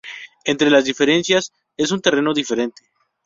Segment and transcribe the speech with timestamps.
[0.45, 2.81] Entre las diferencias es un terreno diferente.